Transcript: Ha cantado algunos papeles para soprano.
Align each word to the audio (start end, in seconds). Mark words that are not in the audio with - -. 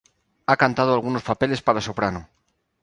Ha 0.47 0.55
cantado 0.63 0.91
algunos 0.95 1.27
papeles 1.29 1.63
para 1.65 1.85
soprano. 1.87 2.21